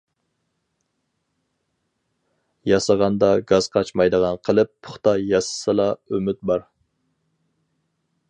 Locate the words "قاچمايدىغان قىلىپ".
3.77-4.73